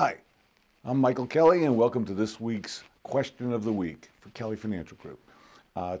Hi, 0.00 0.16
I'm 0.82 0.96
Michael 0.96 1.26
Kelly, 1.26 1.66
and 1.66 1.76
welcome 1.76 2.06
to 2.06 2.14
this 2.14 2.40
week's 2.40 2.84
Question 3.02 3.52
of 3.52 3.64
the 3.64 3.72
Week 3.74 4.08
for 4.22 4.30
Kelly 4.30 4.56
Financial 4.56 4.96
Group. 4.96 5.20
Uh, 5.76 5.98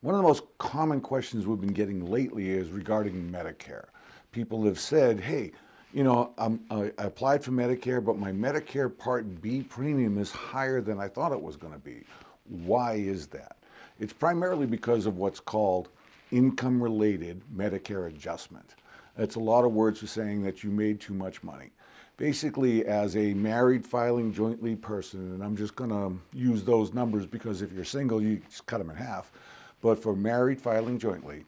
one 0.00 0.16
of 0.16 0.20
the 0.20 0.26
most 0.26 0.42
common 0.58 1.00
questions 1.00 1.46
we've 1.46 1.60
been 1.60 1.72
getting 1.72 2.10
lately 2.10 2.50
is 2.50 2.70
regarding 2.70 3.30
Medicare. 3.30 3.84
People 4.32 4.64
have 4.64 4.80
said, 4.80 5.20
hey, 5.20 5.52
you 5.92 6.02
know, 6.02 6.32
I'm, 6.38 6.58
I 6.70 6.90
applied 6.98 7.44
for 7.44 7.52
Medicare, 7.52 8.04
but 8.04 8.18
my 8.18 8.32
Medicare 8.32 8.90
Part 8.98 9.40
B 9.40 9.62
premium 9.62 10.18
is 10.18 10.32
higher 10.32 10.80
than 10.80 10.98
I 10.98 11.06
thought 11.06 11.30
it 11.30 11.40
was 11.40 11.54
going 11.54 11.72
to 11.72 11.78
be. 11.78 12.02
Why 12.48 12.94
is 12.94 13.28
that? 13.28 13.58
It's 14.00 14.12
primarily 14.12 14.66
because 14.66 15.06
of 15.06 15.18
what's 15.18 15.38
called 15.38 15.88
income 16.32 16.82
related 16.82 17.42
Medicare 17.56 18.08
adjustment. 18.08 18.74
It's 19.16 19.36
a 19.36 19.40
lot 19.40 19.64
of 19.64 19.70
words 19.70 20.00
for 20.00 20.08
saying 20.08 20.42
that 20.42 20.64
you 20.64 20.70
made 20.72 21.00
too 21.00 21.14
much 21.14 21.44
money. 21.44 21.70
Basically, 22.16 22.86
as 22.86 23.16
a 23.16 23.34
married 23.34 23.84
filing 23.84 24.32
jointly 24.32 24.76
person, 24.76 25.34
and 25.34 25.42
I'm 25.42 25.56
just 25.56 25.74
going 25.74 25.90
to 25.90 26.16
use 26.32 26.62
those 26.62 26.94
numbers 26.94 27.26
because 27.26 27.60
if 27.60 27.72
you're 27.72 27.84
single, 27.84 28.22
you 28.22 28.40
just 28.48 28.66
cut 28.66 28.78
them 28.78 28.90
in 28.90 28.96
half. 28.96 29.32
But 29.80 30.00
for 30.00 30.14
married 30.14 30.60
filing 30.60 30.96
jointly, 30.98 31.44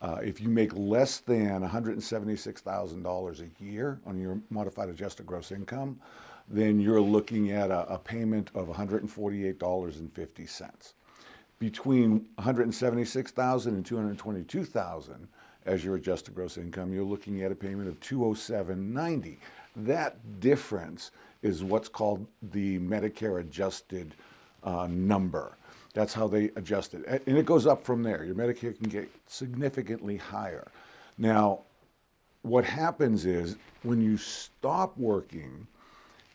uh, 0.00 0.20
if 0.22 0.40
you 0.40 0.48
make 0.48 0.72
less 0.74 1.18
than 1.18 1.62
$176,000 1.62 3.40
a 3.40 3.48
year 3.62 4.00
on 4.06 4.20
your 4.20 4.38
modified 4.50 4.88
adjusted 4.88 5.26
gross 5.26 5.50
income, 5.50 5.98
then 6.48 6.78
you're 6.78 7.00
looking 7.00 7.50
at 7.50 7.72
a, 7.72 7.92
a 7.92 7.98
payment 7.98 8.52
of 8.54 8.68
$148.50 8.68 10.92
between 11.58 12.24
$176,000 12.38 13.66
and 13.66 13.84
$222,000 13.84 15.26
as 15.66 15.82
your 15.82 15.96
adjusted 15.96 16.34
gross 16.34 16.58
income, 16.58 16.92
you're 16.92 17.04
looking 17.04 17.42
at 17.42 17.50
a 17.50 17.54
payment 17.54 17.88
of 17.88 17.98
207.90. 18.00 19.38
That 19.76 20.40
difference 20.40 21.10
is 21.42 21.62
what's 21.62 21.88
called 21.88 22.26
the 22.52 22.78
Medicare 22.78 23.40
adjusted 23.40 24.14
uh, 24.62 24.88
number. 24.90 25.56
That's 25.92 26.12
how 26.12 26.26
they 26.26 26.50
adjust 26.56 26.94
it. 26.94 27.22
And 27.26 27.38
it 27.38 27.46
goes 27.46 27.66
up 27.66 27.84
from 27.84 28.02
there. 28.02 28.24
Your 28.24 28.34
Medicare 28.34 28.76
can 28.76 28.88
get 28.88 29.08
significantly 29.26 30.16
higher. 30.16 30.66
Now, 31.18 31.60
what 32.42 32.64
happens 32.64 33.24
is 33.24 33.56
when 33.82 34.00
you 34.00 34.16
stop 34.16 34.96
working, 34.98 35.66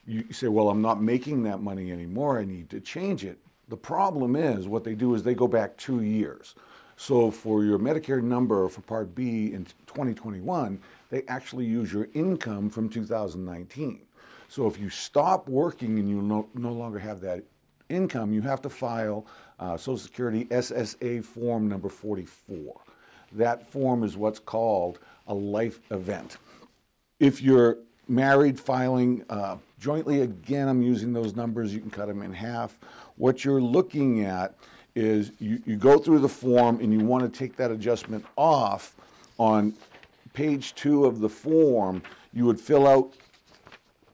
you 0.08 0.26
say, 0.32 0.48
Well, 0.48 0.70
I'm 0.70 0.82
not 0.82 1.02
making 1.02 1.44
that 1.44 1.62
money 1.62 1.92
anymore. 1.92 2.40
I 2.40 2.46
need 2.46 2.70
to 2.70 2.80
change 2.80 3.26
it. 3.26 3.38
The 3.68 3.78
problem 3.78 4.36
is 4.36 4.68
what 4.68 4.84
they 4.84 4.96
do 4.96 5.14
is 5.14 5.24
they 5.24 5.36
go 5.36 5.48
back 5.48 5.78
two 5.78 6.02
years. 6.02 6.56
So 7.00 7.32
for 7.32 7.64
your 7.64 7.80
Medicare 7.80 8.22
number 8.22 8.68
for 8.68 8.82
Part 8.82 9.16
B 9.16 9.54
in 9.54 9.64
2021, 9.88 10.78
they 11.10 11.24
actually 11.30 11.64
use 11.64 11.94
your 11.94 12.10
income 12.14 12.70
from 12.70 12.90
2019. 12.90 14.02
So 14.50 14.68
if 14.68 14.78
you 14.78 14.90
stop 14.90 15.48
working 15.48 15.98
and 15.98 16.10
you 16.10 16.22
no, 16.22 16.50
no 16.56 16.74
longer 16.74 17.00
have 17.00 17.22
that 17.22 17.46
income, 17.88 18.34
you 18.34 18.42
have 18.42 18.62
to 18.64 18.70
file 18.70 19.26
uh, 19.62 19.78
Social 19.78 19.98
Security 19.98 20.44
SSA 20.48 21.24
form 21.24 21.70
number 21.70 21.88
44. 21.88 22.82
That 23.32 23.66
form 23.72 24.04
is 24.04 24.18
what's 24.18 24.40
called 24.40 25.00
a 25.28 25.34
life 25.34 25.80
event. 25.92 26.36
If 27.22 27.42
you're 27.42 27.78
married 28.10 28.60
filing 28.60 29.24
uh, 29.30 29.56
jointly, 29.80 30.22
again, 30.22 30.68
I'm 30.68 30.82
using 30.82 31.14
those 31.14 31.36
numbers, 31.36 31.74
you 31.74 31.80
can 31.80 31.90
cut 31.90 32.08
them 32.08 32.22
in 32.22 32.34
half. 32.34 32.78
What 33.16 33.44
you're 33.44 33.62
looking 33.62 34.26
at 34.26 34.56
is 34.96 35.32
you, 35.40 35.62
you 35.66 35.78
go 35.78 35.98
through 35.98 36.20
the 36.20 36.30
form 36.30 36.80
and 36.82 36.92
you 36.92 37.00
want 37.00 37.24
to 37.24 37.40
take 37.40 37.56
that 37.58 37.72
adjustment 37.72 38.26
off 38.38 38.96
on 39.38 39.74
page 40.34 40.76
two 40.76 41.06
of 41.06 41.20
the 41.20 41.30
form, 41.30 42.02
you 42.34 42.46
would 42.46 42.60
fill 42.60 42.88
out 42.88 43.14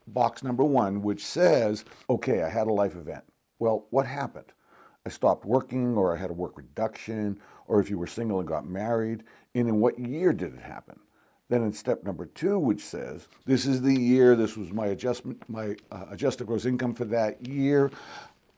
box 0.08 0.44
number 0.44 0.64
one, 0.64 1.02
which 1.02 1.26
says, 1.26 1.84
okay, 2.10 2.44
I 2.44 2.50
had 2.50 2.68
a 2.68 2.74
life 2.74 2.96
event. 2.96 3.24
Well, 3.60 3.88
what 3.90 4.06
happened? 4.06 4.46
I 5.06 5.10
stopped 5.10 5.46
working, 5.46 5.96
or 5.98 6.16
I 6.16 6.20
had 6.20 6.30
a 6.30 6.34
work 6.34 6.58
reduction, 6.58 7.40
or 7.68 7.80
if 7.80 7.90
you 7.90 7.98
were 7.98 8.08
single 8.08 8.40
and 8.40 8.48
got 8.48 8.68
married, 8.68 9.24
and 9.54 9.68
in 9.68 9.80
what 9.80 9.98
year 10.00 10.34
did 10.34 10.54
it 10.54 10.62
happen? 10.62 11.00
Then 11.50 11.64
in 11.64 11.74
step 11.74 12.04
number 12.04 12.26
two, 12.26 12.58
which 12.58 12.82
says, 12.82 13.28
this 13.46 13.66
is 13.66 13.82
the 13.82 13.94
year, 13.94 14.36
this 14.36 14.58
was 14.58 14.72
my 14.72 14.88
adjustment, 14.88 15.44
my 15.48 15.76
uh, 15.92 16.06
adjusted 16.10 16.48
gross 16.48 16.66
income 16.66 16.94
for 16.94 17.06
that 17.06 17.46
year. 17.48 17.92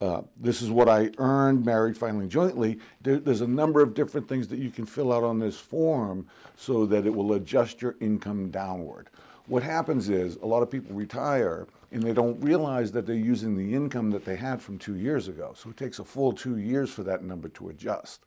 Uh, 0.00 0.22
this 0.40 0.62
is 0.62 0.70
what 0.70 0.88
I 0.88 1.10
earned, 1.18 1.66
married, 1.66 1.98
filing 1.98 2.28
jointly. 2.28 2.78
There, 3.02 3.18
there's 3.18 3.40
a 3.40 3.46
number 3.46 3.82
of 3.82 3.94
different 3.94 4.28
things 4.28 4.48
that 4.48 4.58
you 4.58 4.70
can 4.70 4.86
fill 4.86 5.12
out 5.12 5.24
on 5.24 5.38
this 5.38 5.58
form 5.58 6.26
so 6.56 6.86
that 6.86 7.04
it 7.04 7.14
will 7.14 7.34
adjust 7.34 7.82
your 7.82 7.96
income 8.00 8.50
downward. 8.50 9.10
What 9.48 9.62
happens 9.62 10.08
is 10.08 10.36
a 10.36 10.46
lot 10.46 10.62
of 10.62 10.70
people 10.70 10.94
retire 10.94 11.66
and 11.90 12.02
they 12.02 12.12
don't 12.12 12.40
realize 12.40 12.92
that 12.92 13.06
they're 13.06 13.16
using 13.16 13.56
the 13.56 13.74
income 13.74 14.10
that 14.10 14.24
they 14.24 14.36
had 14.36 14.62
from 14.62 14.78
two 14.78 14.96
years 14.96 15.28
ago. 15.28 15.52
So 15.56 15.70
it 15.70 15.76
takes 15.76 15.98
a 15.98 16.04
full 16.04 16.32
two 16.32 16.58
years 16.58 16.90
for 16.90 17.02
that 17.04 17.24
number 17.24 17.48
to 17.50 17.70
adjust. 17.70 18.24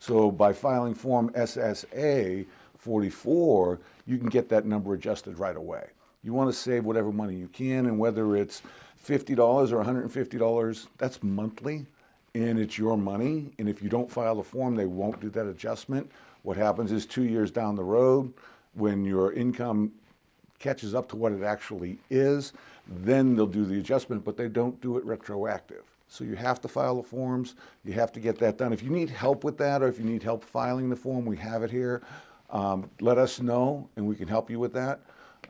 So 0.00 0.30
by 0.30 0.52
filing 0.52 0.94
Form 0.94 1.30
SSA 1.30 2.44
44, 2.78 3.80
you 4.06 4.18
can 4.18 4.28
get 4.28 4.48
that 4.50 4.66
number 4.66 4.94
adjusted 4.94 5.38
right 5.38 5.56
away. 5.56 5.86
You 6.22 6.32
want 6.32 6.50
to 6.50 6.58
save 6.58 6.84
whatever 6.84 7.12
money 7.12 7.34
you 7.34 7.48
can, 7.48 7.86
and 7.86 7.98
whether 7.98 8.36
it's 8.36 8.62
$50 9.06 9.38
or 9.72 9.84
$150, 9.84 10.86
that's 10.98 11.22
monthly, 11.22 11.86
and 12.34 12.58
it's 12.58 12.78
your 12.78 12.96
money. 12.96 13.52
And 13.58 13.68
if 13.68 13.82
you 13.82 13.88
don't 13.88 14.10
file 14.10 14.36
the 14.36 14.42
form, 14.42 14.74
they 14.74 14.86
won't 14.86 15.20
do 15.20 15.30
that 15.30 15.46
adjustment. 15.46 16.10
What 16.42 16.56
happens 16.56 16.92
is 16.92 17.06
two 17.06 17.24
years 17.24 17.50
down 17.50 17.76
the 17.76 17.84
road, 17.84 18.32
when 18.74 19.04
your 19.04 19.32
income 19.32 19.92
catches 20.58 20.94
up 20.94 21.08
to 21.10 21.16
what 21.16 21.32
it 21.32 21.42
actually 21.42 21.98
is, 22.10 22.52
then 22.86 23.36
they'll 23.36 23.46
do 23.46 23.64
the 23.64 23.78
adjustment, 23.78 24.24
but 24.24 24.36
they 24.36 24.48
don't 24.48 24.80
do 24.80 24.96
it 24.96 25.04
retroactive. 25.04 25.84
So 26.08 26.24
you 26.24 26.36
have 26.36 26.60
to 26.62 26.68
file 26.68 26.96
the 26.96 27.02
forms, 27.02 27.54
you 27.84 27.92
have 27.94 28.12
to 28.12 28.20
get 28.20 28.38
that 28.38 28.56
done. 28.56 28.72
If 28.72 28.82
you 28.82 28.90
need 28.90 29.10
help 29.10 29.42
with 29.42 29.58
that, 29.58 29.82
or 29.82 29.88
if 29.88 29.98
you 29.98 30.04
need 30.04 30.22
help 30.22 30.44
filing 30.44 30.88
the 30.88 30.96
form, 30.96 31.24
we 31.24 31.36
have 31.36 31.62
it 31.62 31.70
here. 31.70 32.02
Um, 32.50 32.90
let 33.00 33.18
us 33.18 33.40
know, 33.40 33.88
and 33.96 34.06
we 34.06 34.14
can 34.16 34.28
help 34.28 34.50
you 34.50 34.58
with 34.58 34.72
that. 34.74 35.00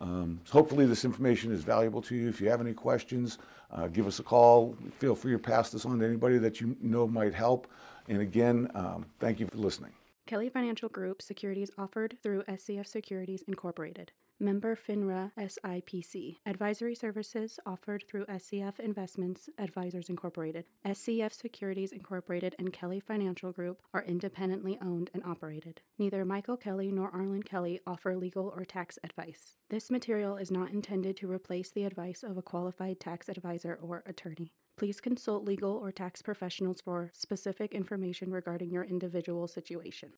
Um, 0.01 0.41
so 0.45 0.53
hopefully 0.53 0.87
this 0.87 1.05
information 1.05 1.53
is 1.53 1.63
valuable 1.63 2.03
to 2.03 2.15
you. 2.15 2.29
If 2.29 2.41
you 2.41 2.49
have 2.51 2.61
any 2.61 2.73
questions, 2.73 3.39
uh, 3.71 3.89
give 3.89 4.07
us 4.07 4.19
a 4.19 4.23
call. 4.23 4.77
Feel 4.99 5.15
free 5.15 5.33
to 5.33 5.39
pass 5.39 5.71
this 5.71 5.85
on 5.85 5.99
to 5.99 6.07
anybody 6.07 6.39
that 6.39 6.61
you 6.61 6.77
know 6.81 7.07
might 7.07 7.35
help. 7.35 7.69
And 8.09 8.21
again, 8.21 8.71
um, 8.75 9.07
thank 9.21 9.41
you 9.41 9.47
for 9.47 9.59
listening. 9.59 9.93
Kelly 10.27 10.49
Financial 10.49 10.89
Group 10.89 11.21
securities 11.21 11.71
offered 11.77 12.17
through 12.23 12.43
SCF 12.45 12.87
Securities 12.87 13.43
Incorporated. 13.47 14.13
Member 14.41 14.75
FINRA 14.75 15.31
SIPC. 15.39 16.39
Advisory 16.45 16.97
services 16.97 17.61
offered 17.65 18.03
through 18.09 18.27
SCF 18.27 18.81
Investments 18.81 19.49
Advisors 19.59 20.09
Incorporated. 20.09 20.65
SCF 20.85 21.33
Securities 21.33 21.93
Incorporated 21.93 22.57
and 22.59 22.73
Kelly 22.73 22.99
Financial 22.99 23.53
Group 23.53 23.81
are 23.93 24.03
independently 24.03 24.77
owned 24.83 25.09
and 25.15 25.23
operated. 25.23 25.81
Neither 25.99 26.25
Michael 26.25 26.57
Kelly 26.57 26.91
nor 26.91 27.11
Arlen 27.11 27.45
Kelly 27.45 27.79
offer 27.87 28.17
legal 28.17 28.53
or 28.57 28.65
tax 28.65 28.99
advice. 29.05 29.55
This 29.71 29.89
material 29.89 30.37
is 30.37 30.51
not 30.51 30.73
intended 30.73 31.17
to 31.19 31.31
replace 31.31 31.71
the 31.71 31.85
advice 31.85 32.25
of 32.25 32.37
a 32.37 32.43
qualified 32.43 32.99
tax 32.99 33.29
advisor 33.29 33.79
or 33.81 34.03
attorney. 34.05 34.53
Please 34.77 35.01
consult 35.01 35.45
legal 35.45 35.77
or 35.77 35.93
tax 35.93 36.21
professionals 36.21 36.81
for 36.81 37.13
specific 37.15 37.73
information 37.73 38.33
regarding 38.33 38.73
your 38.73 38.83
individual 38.83 39.47
situation. 39.47 40.11